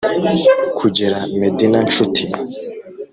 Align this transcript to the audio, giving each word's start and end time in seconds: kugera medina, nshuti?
kugera 0.77 1.17
medina, 1.41 1.79
nshuti? 1.87 2.23